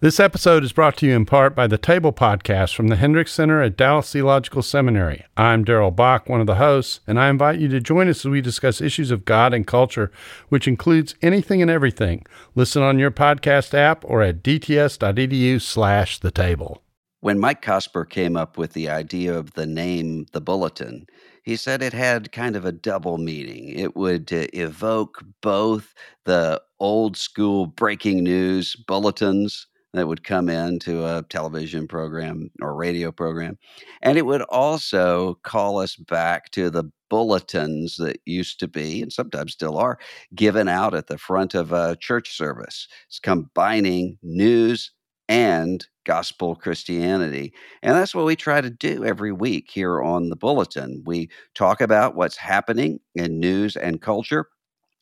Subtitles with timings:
[0.00, 3.32] This episode is brought to you in part by the Table Podcast from the Hendricks
[3.32, 5.24] Center at Dallas Theological Seminary.
[5.36, 8.30] I'm Darrell Bock, one of the hosts, and I invite you to join us as
[8.30, 10.12] we discuss issues of God and culture,
[10.50, 12.24] which includes anything and everything.
[12.54, 16.84] Listen on your podcast app or at dts.edu slash the table.
[17.18, 21.08] When Mike Cosper came up with the idea of the name The Bulletin,
[21.42, 23.70] he said it had kind of a double meaning.
[23.70, 25.92] It would uh, evoke both
[26.24, 33.10] the old school breaking news bulletins that would come into a television program or radio
[33.10, 33.58] program.
[34.02, 39.12] And it would also call us back to the bulletins that used to be, and
[39.12, 39.98] sometimes still are,
[40.34, 42.86] given out at the front of a church service.
[43.06, 44.92] It's combining news
[45.28, 47.52] and gospel Christianity.
[47.82, 51.02] And that's what we try to do every week here on the Bulletin.
[51.06, 54.48] We talk about what's happening in news and culture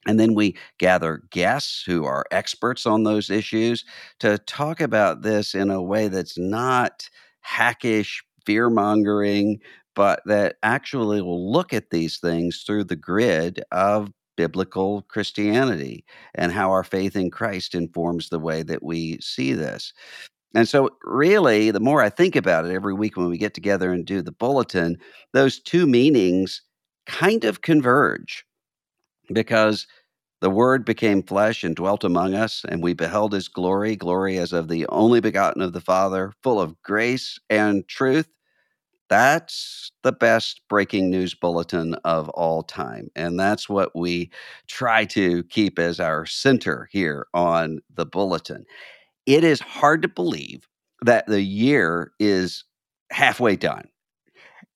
[0.06, 3.84] and then we gather guests who are experts on those issues
[4.20, 7.08] to talk about this in a way that's not
[7.40, 9.58] hackish, fear mongering,
[9.94, 16.52] but that actually will look at these things through the grid of biblical Christianity and
[16.52, 19.92] how our faith in Christ informs the way that we see this.
[20.54, 23.92] And so, really, the more I think about it every week when we get together
[23.92, 24.98] and do the bulletin,
[25.32, 26.62] those two meanings
[27.06, 28.44] kind of converge
[29.32, 29.86] because
[30.40, 34.52] the Word became flesh and dwelt among us, and we beheld his glory, glory as
[34.52, 38.28] of the only begotten of the Father, full of grace and truth.
[39.08, 43.08] That's the best breaking news bulletin of all time.
[43.14, 44.30] And that's what we
[44.66, 48.64] try to keep as our center here on the bulletin.
[49.26, 50.66] It is hard to believe
[51.02, 52.64] that the year is
[53.12, 53.88] halfway done.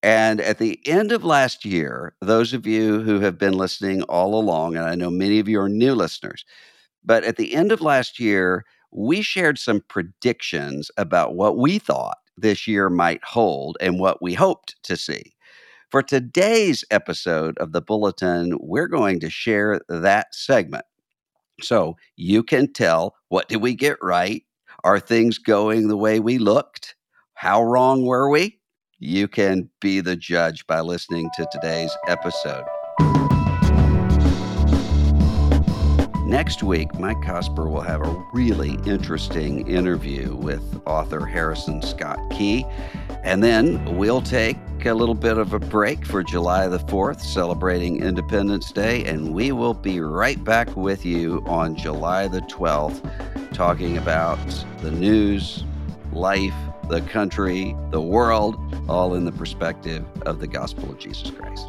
[0.03, 4.39] And at the end of last year, those of you who have been listening all
[4.39, 6.45] along, and I know many of you are new listeners,
[7.05, 12.19] but at the end of last year, we shared some predictions about what we thought
[12.37, 15.35] this year might hold and what we hoped to see.
[15.91, 20.85] For today's episode of the Bulletin, we're going to share that segment.
[21.63, 24.45] So you can tell what did we get right?
[24.85, 26.97] Are things going the way we looked?
[27.35, 28.60] How wrong were we?
[29.03, 32.67] You can be the judge by listening to today's episode.
[36.27, 42.67] Next week, Mike Cosper will have a really interesting interview with author Harrison Scott Key.
[43.25, 48.03] And then we'll take a little bit of a break for July the 4th, celebrating
[48.03, 49.03] Independence Day.
[49.07, 54.39] And we will be right back with you on July the 12th, talking about
[54.83, 55.65] the news,
[56.13, 56.53] life,
[56.91, 58.59] the country, the world,
[58.91, 61.67] all in the perspective of the gospel of Jesus Christ.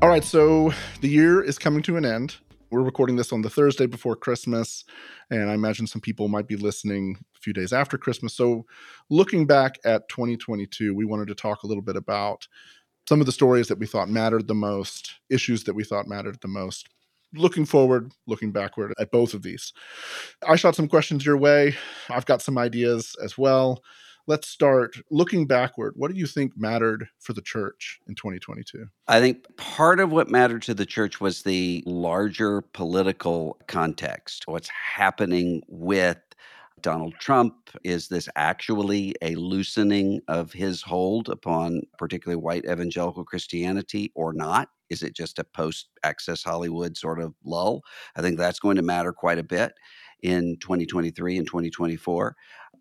[0.00, 2.36] All right, so the year is coming to an end.
[2.70, 4.84] We're recording this on the Thursday before Christmas,
[5.30, 8.34] and I imagine some people might be listening a few days after Christmas.
[8.34, 8.66] So,
[9.10, 12.46] looking back at 2022, we wanted to talk a little bit about
[13.08, 16.38] some of the stories that we thought mattered the most, issues that we thought mattered
[16.40, 16.88] the most
[17.34, 19.72] looking forward, looking backward at both of these.
[20.46, 21.74] I shot some questions your way.
[22.08, 23.82] I've got some ideas as well.
[24.28, 25.92] Let's start looking backward.
[25.94, 28.86] What do you think mattered for the church in 2022?
[29.06, 34.68] I think part of what mattered to the church was the larger political context, what's
[34.68, 36.18] happening with
[36.80, 37.70] Donald Trump?
[37.84, 44.68] Is this actually a loosening of his hold upon particularly white evangelical Christianity or not?
[44.90, 47.82] Is it just a post access Hollywood sort of lull?
[48.16, 49.72] I think that's going to matter quite a bit
[50.22, 52.36] in 2023 and 2024.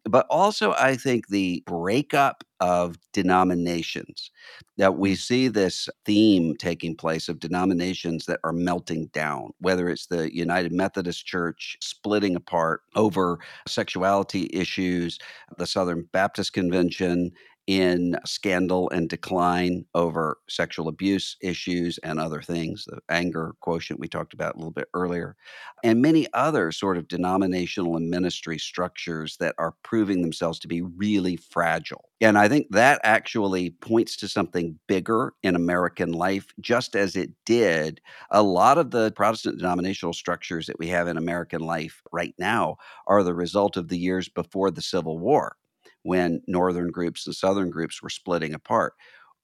[0.07, 4.29] But also, I think the breakup of denominations
[4.77, 10.05] that we see this theme taking place of denominations that are melting down, whether it's
[10.05, 15.17] the United Methodist Church splitting apart over sexuality issues,
[15.57, 17.31] the Southern Baptist Convention
[17.67, 24.07] in scandal and decline over sexual abuse issues and other things, the anger quotient we
[24.07, 25.35] talked about a little bit earlier,
[25.83, 30.81] and many other sort of denominational and ministry structures that are proving themselves to be
[30.81, 32.09] really fragile.
[32.21, 37.31] And I think that actually points to something bigger in American life, just as it
[37.45, 37.99] did
[38.31, 42.77] a lot of the Protestant denominational structures that we have in American life right now
[43.07, 45.55] are the result of the years before the Civil War
[46.05, 48.93] when northern groups and southern groups were splitting apart.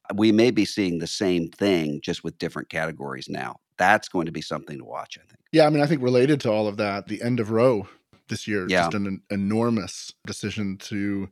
[0.09, 3.57] Uh, we may be seeing the same thing just with different categories now.
[3.77, 5.39] That's going to be something to watch, I think.
[5.51, 7.87] Yeah, I mean, I think related to all of that, the end of Roe
[8.29, 8.83] this year, yeah.
[8.83, 11.27] just an enormous decision to,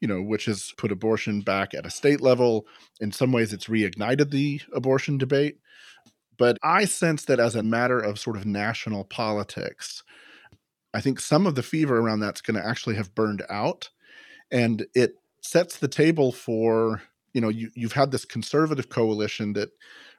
[0.00, 2.66] you know, which has put abortion back at a state level.
[3.00, 5.58] In some ways, it's reignited the abortion debate
[6.40, 10.02] but I sense that as a matter of sort of national politics,
[10.94, 13.90] I think some of the fever around that's going to actually have burned out.
[14.50, 17.02] And it sets the table for,
[17.32, 19.70] you know, you, you've had this conservative coalition that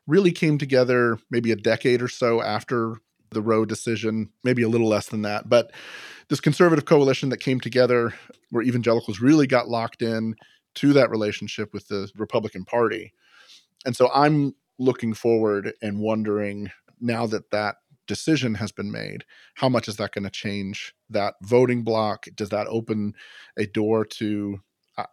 [0.08, 2.96] really came together maybe a decade or so after
[3.32, 5.48] the Roe decision, maybe a little less than that.
[5.48, 5.72] But
[6.28, 8.14] this conservative coalition that came together
[8.50, 10.36] where evangelicals really got locked in
[10.76, 13.14] to that relationship with the Republican Party.
[13.86, 17.78] And so I'm looking forward and wondering now that that
[18.12, 19.24] decision has been made,
[19.56, 22.26] how much is that going to change that voting block?
[22.36, 23.14] Does that open
[23.58, 24.60] a door to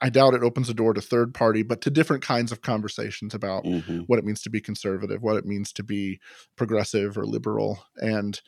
[0.02, 3.32] I doubt it opens a door to third party, but to different kinds of conversations
[3.32, 4.00] about mm-hmm.
[4.00, 6.18] what it means to be conservative, what it means to be
[6.56, 7.84] progressive or liberal.
[7.96, 8.40] And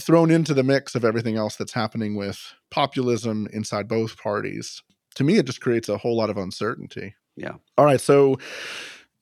[0.00, 4.82] thrown into the mix of everything else that's happening with populism inside both parties,
[5.14, 7.14] to me, it just creates a whole lot of uncertainty.
[7.36, 7.54] Yeah.
[7.78, 8.00] All right.
[8.00, 8.34] So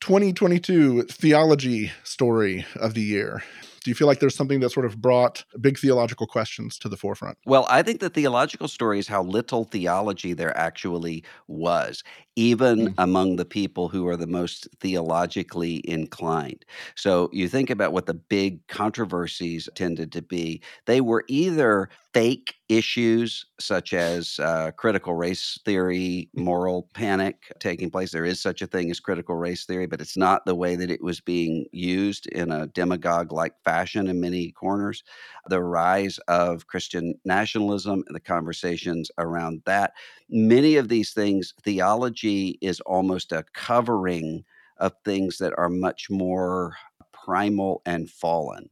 [0.00, 3.42] 2022 theology story of the year.
[3.86, 6.96] Do you feel like there's something that sort of brought big theological questions to the
[6.96, 7.38] forefront?
[7.46, 12.02] Well, I think the theological story is how little theology there actually was
[12.36, 12.94] even mm-hmm.
[12.98, 16.64] among the people who are the most theologically inclined.
[16.94, 20.60] So you think about what the big controversies tended to be.
[20.84, 28.10] They were either fake issues such as uh, critical race theory, moral panic taking place.
[28.10, 30.90] There is such a thing as critical race theory, but it's not the way that
[30.90, 35.02] it was being used in a demagogue like fashion in many corners.
[35.48, 39.92] The rise of Christian nationalism and the conversations around that.
[40.28, 44.44] Many of these things, theology is almost a covering
[44.78, 46.74] of things that are much more
[47.12, 48.68] primal and fallen.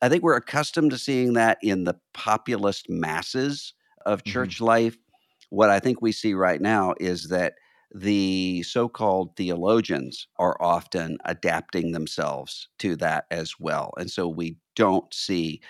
[0.00, 3.74] I think we're accustomed to seeing that in the populist masses
[4.06, 4.32] of mm-hmm.
[4.32, 4.64] church mm-hmm.
[4.64, 4.98] life.
[5.50, 7.54] What I think we see right now is that
[7.94, 13.92] the so called theologians are often adapting themselves to that as well.
[13.98, 15.60] And so we don't see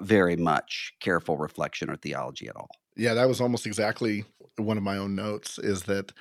[0.00, 2.70] very much careful reflection or theology at all.
[2.96, 4.24] Yeah, that was almost exactly
[4.56, 6.12] one of my own notes is that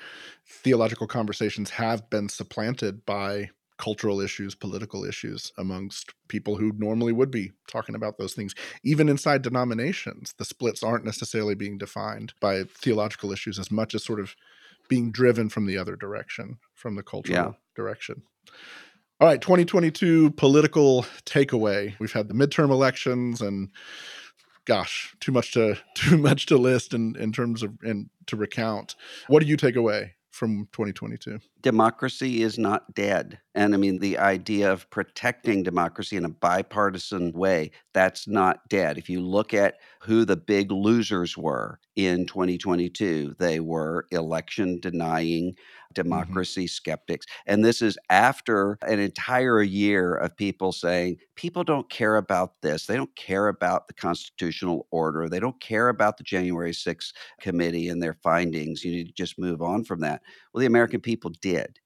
[0.45, 7.31] theological conversations have been supplanted by cultural issues, political issues amongst people who normally would
[7.31, 8.55] be talking about those things.
[8.83, 14.03] Even inside denominations, the splits aren't necessarily being defined by theological issues as much as
[14.03, 14.35] sort of
[14.87, 17.51] being driven from the other direction, from the cultural yeah.
[17.75, 18.23] direction.
[19.19, 21.97] All right, 2022 political takeaway.
[21.99, 23.69] We've had the midterm elections and
[24.65, 28.95] gosh, too much to too much to list in in terms of and to recount.
[29.27, 31.39] What do you take away from 2022?
[31.61, 33.39] Democracy is not dead.
[33.53, 38.99] And I mean, the idea of protecting democracy in a bipartisan way, that's not dead.
[38.99, 45.55] If you look at who the big losers were in 2022, they were election denying
[45.95, 46.09] Mm-hmm.
[46.09, 46.67] democracy mm-hmm.
[46.67, 47.25] skeptics.
[47.45, 52.85] And this is after an entire year of people saying, people don't care about this.
[52.85, 55.29] They don't care about the constitutional order.
[55.29, 58.83] They don't care about the January 6th committee and their findings.
[58.83, 60.21] You need to just move on from that.
[60.53, 61.79] Well, the American people did.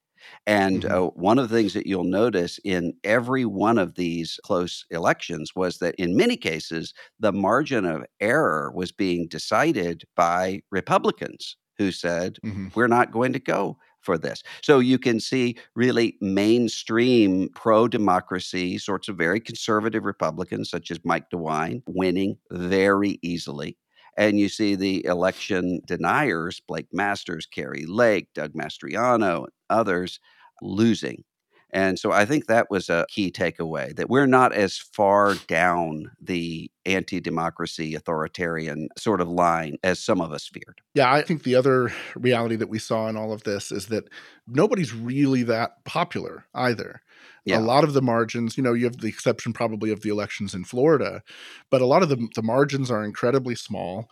[0.46, 0.94] And mm-hmm.
[0.94, 5.56] uh, one of the things that you'll notice in every one of these close elections
[5.56, 11.92] was that in many cases, the margin of error was being decided by Republicans who
[11.92, 12.68] said, mm-hmm.
[12.76, 14.44] we're not going to go for this.
[14.62, 21.00] So you can see really mainstream pro democracy, sorts of very conservative Republicans, such as
[21.04, 23.78] Mike DeWine, winning very easily.
[24.20, 30.20] And you see the election deniers, Blake Masters, Kari Lake, Doug Mastriano, and others,
[30.62, 31.24] losing.
[31.72, 36.12] And so I think that was a key takeaway that we're not as far down
[36.20, 40.82] the anti democracy authoritarian sort of line as some of us feared.
[40.96, 44.10] Yeah, I think the other reality that we saw in all of this is that
[44.48, 47.02] nobody's really that popular either.
[47.46, 47.60] Yeah.
[47.60, 50.54] A lot of the margins, you know, you have the exception probably of the elections
[50.54, 51.24] in Florida,
[51.70, 54.10] but a lot of the, the margins are incredibly small.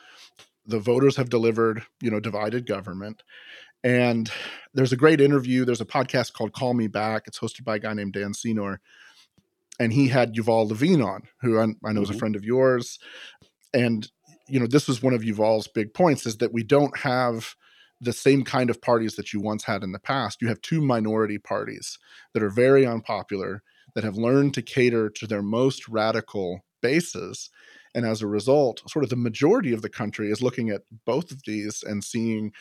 [0.66, 3.24] The voters have delivered, you know, divided government.
[3.84, 4.30] And
[4.74, 5.66] there's a great interview.
[5.66, 7.24] There's a podcast called Call Me Back.
[7.28, 8.82] It's hosted by a guy named Dan Senor.
[9.80, 12.02] And he had Yuval Levin on, who I, I know mm-hmm.
[12.02, 12.20] is a mm-hmm.
[12.20, 12.98] friend of yours.
[13.74, 14.10] And,
[14.48, 17.56] you know, this was one of Yuval's big points is that we don't have
[18.00, 20.42] the same kind of parties that you once had in the past.
[20.42, 21.98] You have two minority parties
[22.34, 23.64] that are very unpopular,
[23.96, 27.50] that have learned to cater to their most radical bases.
[27.96, 31.32] And as a result, sort of the majority of the country is looking at both
[31.32, 32.52] of these and seeing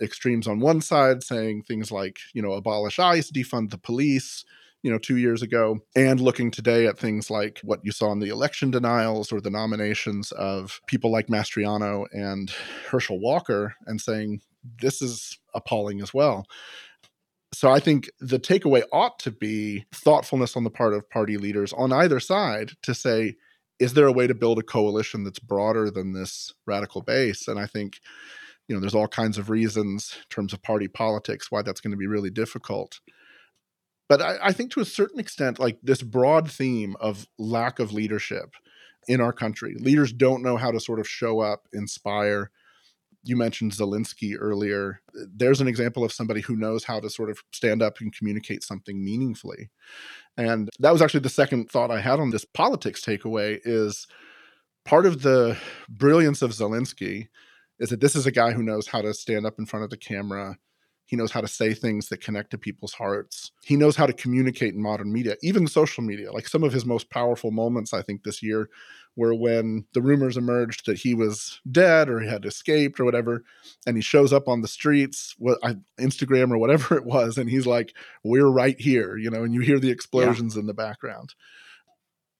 [0.00, 4.44] extremes on one side saying things like, you know, abolish ICE, defund the police,
[4.82, 8.20] you know, two years ago, and looking today at things like what you saw in
[8.20, 12.50] the election denials or the nominations of people like Mastriano and
[12.88, 14.40] Herschel Walker and saying,
[14.80, 16.46] this is appalling as well.
[17.52, 21.72] So I think the takeaway ought to be thoughtfulness on the part of party leaders
[21.72, 23.36] on either side to say,
[23.78, 27.46] is there a way to build a coalition that's broader than this radical base?
[27.46, 28.00] And I think,
[28.68, 31.92] you know, there's all kinds of reasons in terms of party politics why that's going
[31.92, 33.00] to be really difficult.
[34.08, 37.92] But I, I think to a certain extent, like this broad theme of lack of
[37.92, 38.54] leadership
[39.08, 42.50] in our country, leaders don't know how to sort of show up, inspire,
[43.26, 45.00] you mentioned Zelensky earlier.
[45.14, 48.62] There's an example of somebody who knows how to sort of stand up and communicate
[48.62, 49.70] something meaningfully.
[50.36, 54.06] And that was actually the second thought I had on this politics takeaway is
[54.84, 55.56] part of the
[55.88, 57.28] brilliance of Zelensky
[57.78, 59.90] is that this is a guy who knows how to stand up in front of
[59.90, 60.56] the camera
[61.06, 63.52] he knows how to say things that connect to people's hearts.
[63.62, 66.32] He knows how to communicate in modern media, even social media.
[66.32, 68.68] Like some of his most powerful moments, I think, this year
[69.14, 73.44] were when the rumors emerged that he was dead or he had escaped or whatever.
[73.86, 75.60] And he shows up on the streets, what
[75.98, 77.94] Instagram or whatever it was, and he's like,
[78.24, 80.60] We're right here, you know, and you hear the explosions yeah.
[80.60, 81.34] in the background.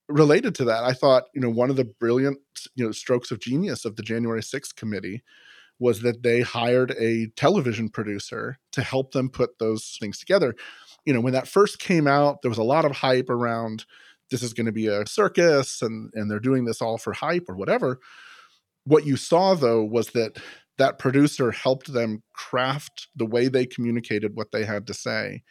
[0.08, 2.38] Related to that, I thought, you know, one of the brilliant,
[2.74, 5.22] you know, strokes of genius of the January 6th committee
[5.78, 10.54] was that they hired a television producer to help them put those things together.
[11.04, 13.84] You know, when that first came out, there was a lot of hype around
[14.30, 17.44] this is going to be a circus and and they're doing this all for hype
[17.48, 18.00] or whatever.
[18.84, 20.38] What you saw though was that
[20.78, 25.42] that producer helped them craft the way they communicated what they had to say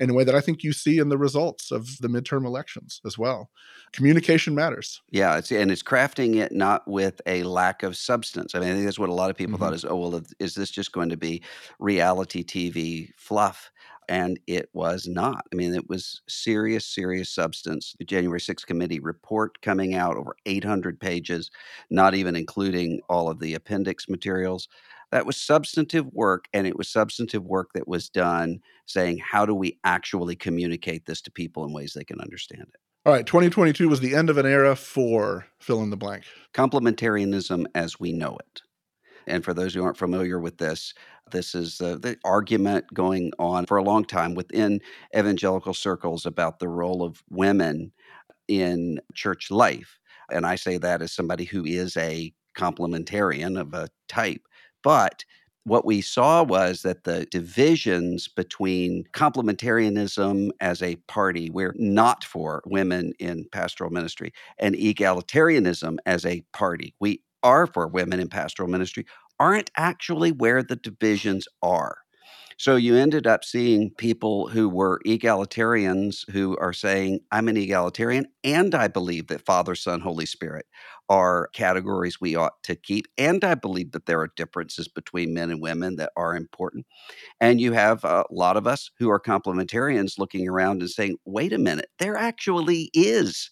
[0.00, 3.00] in a way that I think you see in the results of the midterm elections
[3.04, 3.50] as well.
[3.92, 5.02] Communication matters.
[5.10, 8.54] Yeah, it's, and it's crafting it not with a lack of substance.
[8.54, 9.64] I mean, I think that's what a lot of people mm-hmm.
[9.64, 11.42] thought is, oh, well, is this just going to be
[11.78, 13.70] reality TV fluff?
[14.08, 15.44] And it was not.
[15.52, 17.94] I mean, it was serious, serious substance.
[17.98, 21.50] The January 6th committee report coming out over 800 pages,
[21.90, 24.68] not even including all of the appendix materials
[25.10, 29.54] that was substantive work and it was substantive work that was done saying how do
[29.54, 33.88] we actually communicate this to people in ways they can understand it all right 2022
[33.88, 36.24] was the end of an era for fill in the blank
[36.54, 38.62] complementarianism as we know it
[39.28, 40.94] and for those who aren't familiar with this
[41.30, 44.80] this is uh, the argument going on for a long time within
[45.16, 47.92] evangelical circles about the role of women
[48.48, 49.98] in church life
[50.30, 54.46] and i say that as somebody who is a complementarian of a type
[54.82, 55.24] but
[55.68, 62.62] what we saw was that the divisions between complementarianism as a party, we're not for
[62.64, 68.68] women in pastoral ministry, and egalitarianism as a party, we are for women in pastoral
[68.68, 69.06] ministry,
[69.40, 71.98] aren't actually where the divisions are.
[72.58, 78.26] So you ended up seeing people who were egalitarians who are saying, I'm an egalitarian
[78.42, 80.66] and I believe that Father, Son, Holy Spirit
[81.08, 83.06] are categories we ought to keep.
[83.16, 86.84] And I believe that there are differences between men and women that are important.
[87.40, 91.52] And you have a lot of us who are complementarians looking around and saying, wait
[91.52, 93.50] a minute, there actually is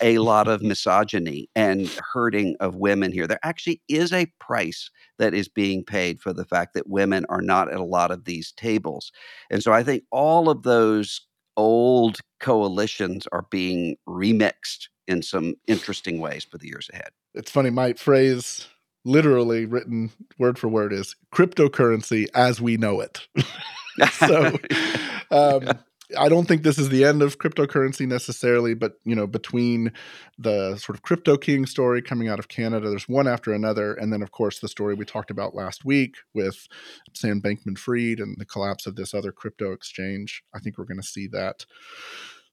[0.00, 3.26] a lot of misogyny and hurting of women here.
[3.26, 7.42] There actually is a price that is being paid for the fact that women are
[7.42, 9.12] not at a lot of these tables.
[9.50, 11.22] And so I think all of those
[11.56, 17.10] old coalitions are being remixed in some interesting ways for the years ahead.
[17.34, 18.68] It's funny, my phrase
[19.04, 23.26] literally written word for word is cryptocurrency as we know it.
[24.12, 24.58] so
[25.30, 25.78] um,
[26.16, 29.92] I don't think this is the end of cryptocurrency necessarily, but you know, between
[30.38, 34.12] the sort of crypto king story coming out of Canada, there's one after another, and
[34.12, 36.66] then of course the story we talked about last week with
[37.14, 40.42] Sam Bankman-Fried and the collapse of this other crypto exchange.
[40.54, 41.66] I think we're going to see that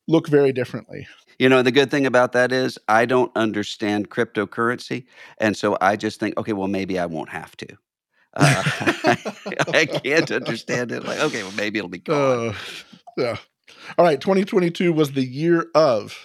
[0.07, 1.07] look very differently.
[1.39, 5.05] You know, the good thing about that is I don't understand cryptocurrency,
[5.37, 7.67] and so I just think, okay, well, maybe I won't have to.
[8.35, 8.63] Uh,
[9.73, 11.05] I can't understand it.
[11.05, 12.49] Like, okay, well, maybe it'll be gone.
[12.49, 12.53] Uh,
[13.17, 13.37] yeah.
[13.97, 14.19] All right.
[14.19, 16.17] 2022 was the year of.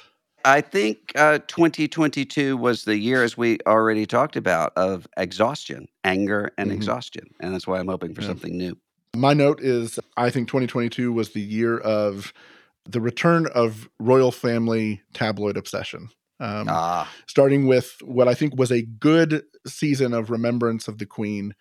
[0.44, 6.52] I think uh, 2022 was the year, as we already talked about, of exhaustion, anger,
[6.56, 6.76] and mm-hmm.
[6.76, 7.28] exhaustion.
[7.40, 8.28] And that's why I'm hoping for yeah.
[8.28, 8.76] something new.
[9.16, 12.32] My note is I think 2022 was the year of
[12.88, 16.09] the return of royal family tabloid obsession.
[16.40, 17.09] Um, ah.
[17.26, 21.54] Starting with what I think was a good season of remembrance of the Queen,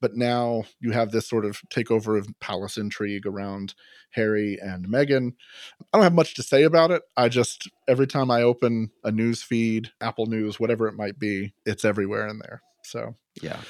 [0.00, 3.74] but now you have this sort of takeover of palace intrigue around
[4.10, 5.32] Harry and Meghan.
[5.80, 7.02] I don't have much to say about it.
[7.16, 11.54] I just, every time I open a news feed, Apple News, whatever it might be,
[11.64, 12.62] it's everywhere in there.
[12.82, 13.60] So, yeah.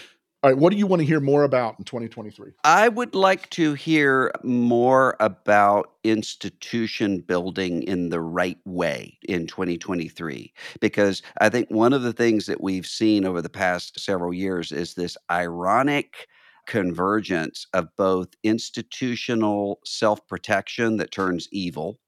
[0.42, 2.52] All right, what do you want to hear more about in 2023?
[2.62, 10.52] I would like to hear more about institution building in the right way in 2023
[10.78, 14.72] because I think one of the things that we've seen over the past several years
[14.72, 16.28] is this ironic
[16.66, 21.98] convergence of both institutional self protection that turns evil,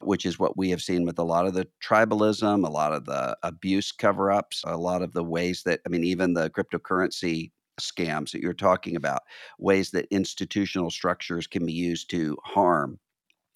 [0.00, 3.04] which is what we have seen with a lot of the tribalism, a lot of
[3.04, 7.50] the abuse cover ups, a lot of the ways that, I mean, even the cryptocurrency
[7.80, 9.22] scams that you're talking about,
[9.58, 12.98] ways that institutional structures can be used to harm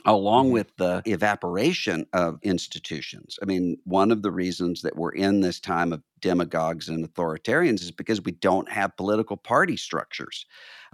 [0.05, 0.55] along mm-hmm.
[0.55, 3.39] with the evaporation of institutions.
[3.43, 7.83] I mean, one of the reasons that we're in this time of demagogues and authoritarians
[7.83, 10.47] is because we don't have political party structures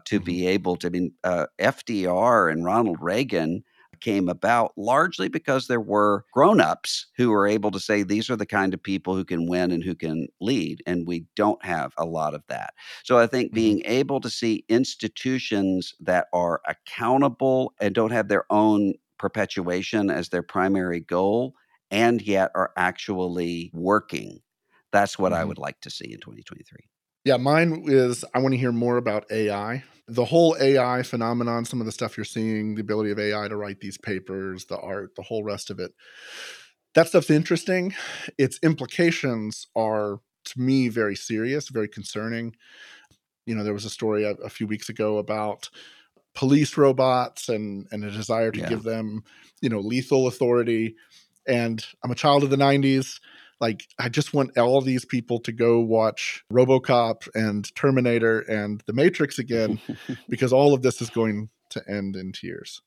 [0.07, 0.25] to mm-hmm.
[0.25, 0.87] be able to.
[0.87, 3.63] I mean, uh, FDR and Ronald Reagan
[4.03, 8.45] came about largely because there were grown-ups who were able to say these are the
[8.45, 12.05] kind of people who can win and who can lead and we don't have a
[12.05, 13.55] lot of that so i think mm-hmm.
[13.55, 20.29] being able to see institutions that are accountable and don't have their own perpetuation as
[20.29, 21.55] their primary goal
[21.91, 24.41] and yet are actually working
[24.91, 25.41] that's what mm-hmm.
[25.41, 26.89] i would like to see in 2023
[27.25, 29.85] yeah, mine is I want to hear more about AI.
[30.09, 33.57] The whole AI phenomenon, some of the stuff you're seeing, the ability of AI to
[33.57, 35.93] write these papers, the art, the whole rest of it.
[36.95, 37.95] That stuff's interesting.
[38.37, 42.55] Its implications are, to me, very serious, very concerning.
[43.47, 45.71] You know, there was a story a, a few weeks ago about
[46.35, 48.69] police robots and and a desire to yeah.
[48.69, 49.23] give them,
[49.61, 50.97] you know, lethal authority.
[51.47, 53.21] And I'm a child of the 90s
[53.63, 58.93] like I just want all these people to go watch RoboCop and Terminator and The
[58.93, 59.81] Matrix again
[60.29, 62.83] because all of this is going to end in tears.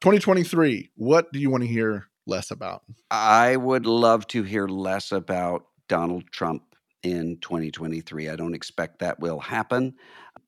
[0.00, 2.84] 2023, what do you want to hear less about?
[3.10, 6.62] I would love to hear less about Donald Trump
[7.02, 8.28] in 2023.
[8.28, 9.94] I don't expect that will happen.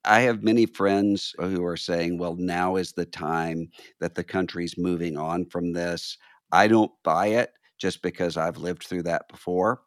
[0.05, 4.79] I have many friends who are saying, well, now is the time that the country's
[4.79, 6.17] moving on from this.
[6.53, 9.83] I don't buy it just because I've lived through that before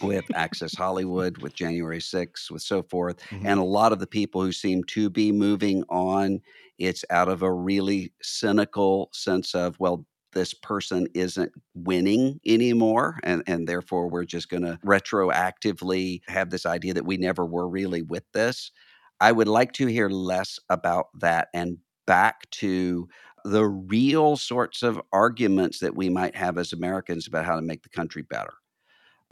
[0.00, 3.18] with Access Hollywood, with January 6th, with so forth.
[3.30, 3.44] Mm-hmm.
[3.44, 6.40] And a lot of the people who seem to be moving on,
[6.78, 13.42] it's out of a really cynical sense of, well, this person isn't winning anymore and,
[13.48, 18.02] and therefore we're just going to retroactively have this idea that we never were really
[18.02, 18.72] with this
[19.20, 23.08] i would like to hear less about that and back to
[23.44, 27.82] the real sorts of arguments that we might have as Americans about how to make
[27.82, 28.54] the country better.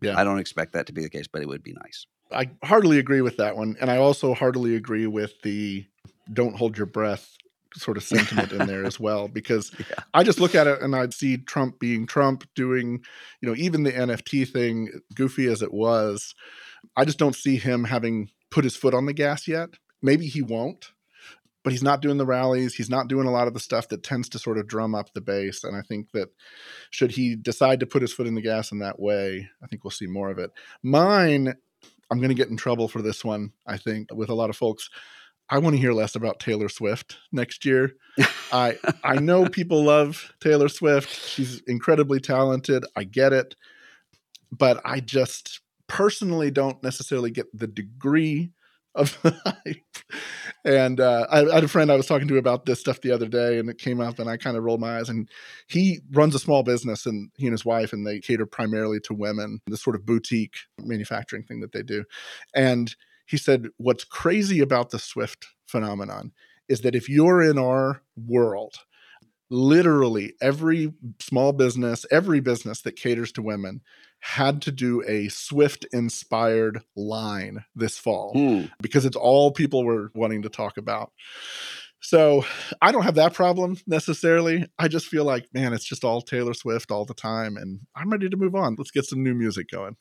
[0.03, 0.19] Yeah.
[0.19, 2.07] I don't expect that to be the case, but it would be nice.
[2.31, 3.77] I heartily agree with that one.
[3.81, 5.87] And I also heartily agree with the
[6.33, 7.37] don't hold your breath
[7.75, 10.05] sort of sentiment in there as well because yeah.
[10.13, 13.03] I just look at it and I'd see Trump being Trump doing,
[13.41, 16.35] you know, even the NFT thing, goofy as it was,
[16.97, 19.71] I just don't see him having put his foot on the gas yet.
[20.03, 20.93] Maybe he won't
[21.63, 22.75] but he's not doing the rallies.
[22.75, 25.13] He's not doing a lot of the stuff that tends to sort of drum up
[25.13, 25.65] the base.
[25.65, 26.29] And I think that
[26.91, 29.85] should he decide to put his foot in the gas in that way, I think
[29.85, 30.51] we'll see more of it.
[30.83, 31.55] Mine,
[32.11, 34.57] I'm going to get in trouble for this one, I think, with a lot of
[34.57, 34.91] folks.
[35.49, 37.93] I want to hear less about Taylor Swift next year.
[38.53, 41.11] I I know people love Taylor Swift.
[41.11, 42.85] She's incredibly talented.
[42.97, 43.55] I get it.
[44.51, 48.53] But I just personally don't necessarily get the degree
[48.95, 49.19] of.
[50.65, 53.11] And uh, I, I, had a friend I was talking to about this stuff the
[53.11, 55.09] other day, and it came up, and I kind of rolled my eyes.
[55.09, 55.29] And
[55.67, 59.15] he runs a small business, and he and his wife, and they cater primarily to
[59.15, 59.61] women.
[59.67, 62.05] This sort of boutique manufacturing thing that they do.
[62.55, 62.95] And
[63.27, 66.33] he said, "What's crazy about the Swift phenomenon
[66.69, 68.77] is that if you're in our world."
[69.53, 73.83] Literally every small business, every business that caters to women
[74.21, 78.71] had to do a Swift inspired line this fall mm.
[78.81, 81.13] because it's all people were wanting to talk about.
[82.01, 82.45] So
[82.81, 84.67] I don't have that problem necessarily.
[84.79, 88.11] I just feel like, man, it's just all Taylor Swift all the time, and I'm
[88.11, 88.75] ready to move on.
[88.79, 89.97] Let's get some new music going.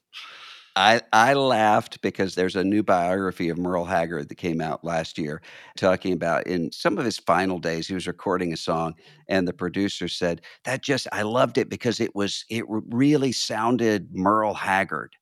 [0.76, 5.18] I, I laughed because there's a new biography of Merle Haggard that came out last
[5.18, 5.42] year
[5.76, 8.96] talking about in some of his final days he was recording a song
[9.28, 14.10] and the producer said that just I loved it because it was it really sounded
[14.14, 15.14] Merle Haggard.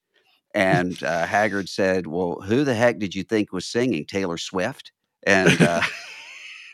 [0.55, 4.91] And uh, Haggard said well who the heck did you think was singing Taylor Swift?
[5.25, 5.81] And uh,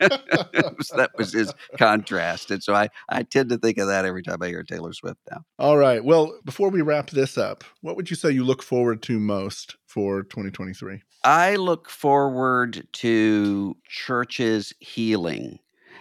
[0.00, 2.50] that was his contrast.
[2.50, 5.20] And so I, I tend to think of that every time I hear Taylor Swift
[5.30, 5.44] now.
[5.58, 6.04] All right.
[6.04, 9.76] Well, before we wrap this up, what would you say you look forward to most
[9.86, 11.02] for 2023?
[11.24, 15.58] I look forward to churches healing.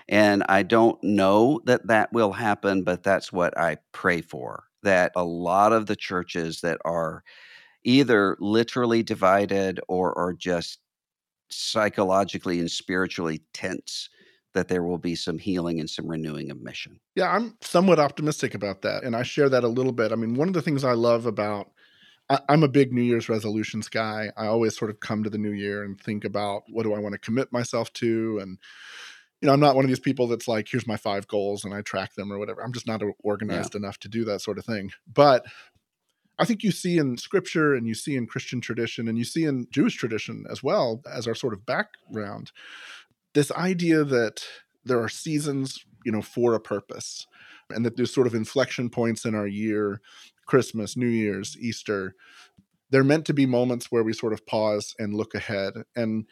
[0.08, 4.66] And I don't know that that will happen, but that's what I pray for.
[4.84, 7.24] That a lot of the churches that are
[7.84, 10.80] either literally divided or are just
[11.50, 14.10] psychologically and spiritually tense
[14.54, 17.00] that there will be some healing and some renewing of mission.
[17.16, 19.04] Yeah, I'm somewhat optimistic about that.
[19.04, 20.12] And I share that a little bit.
[20.12, 21.72] I mean, one of the things I love about
[22.30, 24.32] I, I'm a big New Year's resolutions guy.
[24.36, 27.00] I always sort of come to the new year and think about what do I
[27.00, 28.58] want to commit myself to and
[29.42, 31.74] you know, I'm not one of these people that's like, here's my five goals and
[31.74, 32.64] I track them or whatever.
[32.64, 33.80] I'm just not organized yeah.
[33.80, 34.92] enough to do that sort of thing.
[35.14, 35.46] But
[36.38, 39.46] I think you see in scripture and you see in Christian tradition and you see
[39.46, 42.52] in Jewish tradition as well as our sort of background
[43.36, 44.44] this idea that
[44.86, 47.28] there are seasons, you know, for a purpose
[47.70, 50.02] and that there's sort of inflection points in our year
[50.46, 52.16] Christmas, New Year's, Easter.
[52.90, 55.74] They're meant to be moments where we sort of pause and look ahead.
[55.96, 56.26] And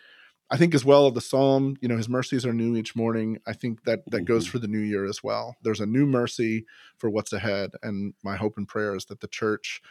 [0.50, 3.40] I think as well of the psalm, you know, his mercies are new each morning.
[3.48, 4.52] I think that that goes mm-hmm.
[4.52, 5.56] for the new year as well.
[5.64, 6.66] There's a new mercy
[6.98, 9.82] for what's ahead, and my hope and prayer is that the church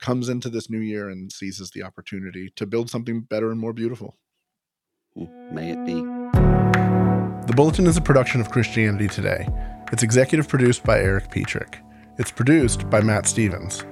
[0.00, 3.72] comes into this new year and seizes the opportunity to build something better and more
[3.72, 4.16] beautiful.
[5.50, 5.94] May it be.
[7.46, 9.48] The Bulletin is a production of Christianity Today.
[9.90, 11.82] It's executive produced by Erik Petrik.
[12.18, 13.84] It's produced by Matt Stevens.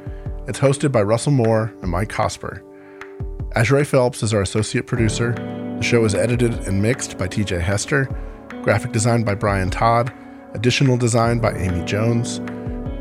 [0.46, 2.62] It's hosted by Russell Moore and Mike Cosper.
[3.56, 5.34] Azure Phelps is our associate producer.
[5.76, 8.08] The show is edited and mixed by TJ Hester,
[8.62, 10.10] graphic design by Brian Todd,
[10.54, 12.40] additional design by Amy Jones,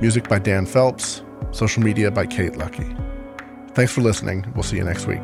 [0.02, 2.94] music by Dan Phelps, social media by Kate Lucky.
[3.74, 4.46] Thanks for listening.
[4.56, 5.24] We'll see you next week.